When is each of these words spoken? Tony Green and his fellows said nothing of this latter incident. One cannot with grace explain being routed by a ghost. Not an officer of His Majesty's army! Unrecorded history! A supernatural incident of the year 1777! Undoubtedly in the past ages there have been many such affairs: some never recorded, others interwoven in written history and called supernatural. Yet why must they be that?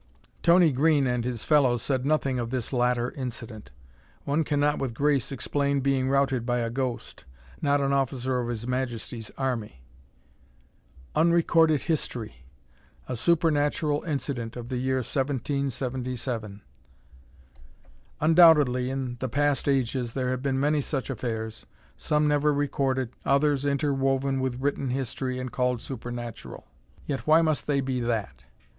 Tony 0.41 0.71
Green 0.71 1.05
and 1.05 1.23
his 1.23 1.43
fellows 1.43 1.79
said 1.83 2.07
nothing 2.07 2.39
of 2.39 2.49
this 2.49 2.73
latter 2.73 3.11
incident. 3.11 3.69
One 4.23 4.43
cannot 4.43 4.79
with 4.79 4.95
grace 4.95 5.31
explain 5.31 5.79
being 5.81 6.09
routed 6.09 6.43
by 6.43 6.57
a 6.61 6.71
ghost. 6.71 7.25
Not 7.61 7.81
an 7.81 7.93
officer 7.93 8.39
of 8.39 8.47
His 8.47 8.65
Majesty's 8.65 9.29
army! 9.37 9.83
Unrecorded 11.15 11.83
history! 11.83 12.45
A 13.07 13.15
supernatural 13.15 14.01
incident 14.01 14.57
of 14.57 14.69
the 14.69 14.77
year 14.77 15.03
1777! 15.03 16.63
Undoubtedly 18.19 18.89
in 18.89 19.17
the 19.19 19.29
past 19.29 19.67
ages 19.69 20.13
there 20.15 20.31
have 20.31 20.41
been 20.41 20.59
many 20.59 20.81
such 20.81 21.11
affairs: 21.11 21.67
some 21.95 22.27
never 22.27 22.51
recorded, 22.51 23.13
others 23.23 23.65
interwoven 23.65 24.41
in 24.43 24.59
written 24.59 24.89
history 24.89 25.37
and 25.37 25.51
called 25.51 25.79
supernatural. 25.79 26.65
Yet 27.05 27.27
why 27.27 27.43
must 27.43 27.67
they 27.67 27.81
be 27.81 27.99
that? 28.01 28.45